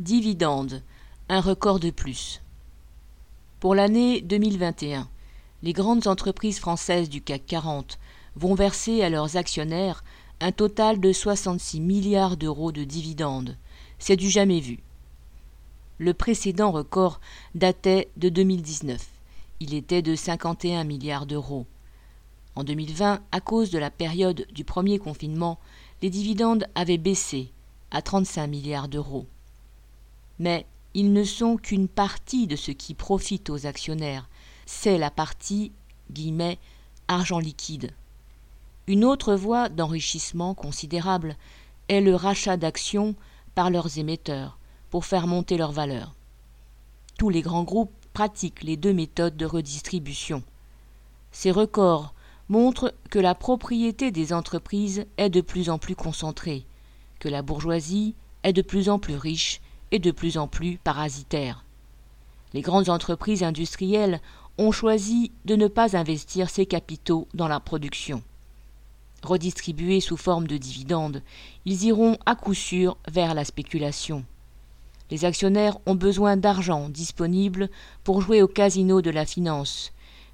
[0.00, 0.82] Dividendes,
[1.28, 2.42] un record de plus.
[3.60, 5.08] Pour l'année 2021,
[5.62, 8.00] les grandes entreprises françaises du CAC 40
[8.34, 10.02] vont verser à leurs actionnaires
[10.40, 13.56] un total de 66 milliards d'euros de dividendes.
[14.00, 14.80] C'est du jamais vu.
[15.98, 17.20] Le précédent record
[17.54, 19.00] datait de 2019.
[19.60, 21.66] Il était de 51 milliards d'euros.
[22.56, 25.60] En 2020, à cause de la période du premier confinement,
[26.02, 27.52] les dividendes avaient baissé
[27.92, 29.28] à 35 milliards d'euros.
[30.38, 34.28] Mais ils ne sont qu'une partie de ce qui profite aux actionnaires.
[34.66, 35.72] C'est la partie
[36.10, 36.58] guillemets,
[37.08, 37.92] argent liquide.
[38.86, 41.36] Une autre voie d'enrichissement considérable
[41.88, 43.14] est le rachat d'actions
[43.54, 44.58] par leurs émetteurs
[44.90, 46.14] pour faire monter leur valeur.
[47.18, 50.42] Tous les grands groupes pratiquent les deux méthodes de redistribution.
[51.32, 52.14] Ces records
[52.48, 56.64] montrent que la propriété des entreprises est de plus en plus concentrée,
[57.18, 59.60] que la bourgeoisie est de plus en plus riche
[59.94, 61.64] et de plus en plus parasitaire.
[62.52, 64.20] Les grandes entreprises industrielles
[64.58, 68.20] ont choisi de ne pas investir ces capitaux dans la production.
[69.22, 71.22] Redistribués sous forme de dividendes,
[71.64, 74.24] ils iront à coup sûr vers la spéculation.
[75.12, 77.70] Les actionnaires ont besoin d'argent disponible
[78.02, 79.92] pour jouer au casino de la finance,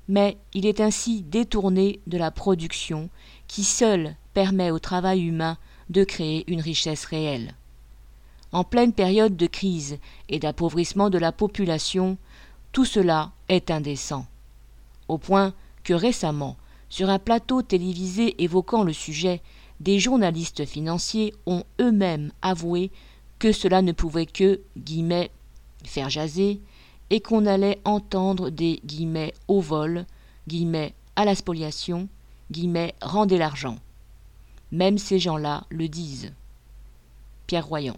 [0.08, 3.10] mais il est ainsi détourné de la production
[3.46, 5.58] qui seule permet au travail humain
[5.90, 7.54] de créer une richesse réelle.
[8.52, 9.98] En pleine période de crise
[10.28, 12.18] et d'appauvrissement de la population,
[12.72, 14.26] tout cela est indécent.
[15.08, 16.56] Au point que récemment,
[16.88, 19.40] sur un plateau télévisé évoquant le sujet,
[19.78, 22.90] des journalistes financiers ont eux-mêmes avoué
[23.38, 25.30] que cela ne pouvait que guillemets,
[25.84, 26.60] faire jaser
[27.08, 30.04] et qu'on allait entendre des guillemets au vol,
[30.46, 32.08] guillemets à la spoliation,
[32.50, 33.78] guillemets rendez l'argent.
[34.72, 36.32] Même ces gens-là le disent.
[37.46, 37.96] Pierre Royan.